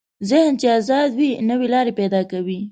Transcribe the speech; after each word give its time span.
ذهن 0.29 0.51
چې 0.59 0.67
ازاد 0.79 1.09
وي، 1.19 1.31
نوې 1.49 1.67
لارې 1.73 1.93
پیدا 1.99 2.21
کوي. 2.31 2.59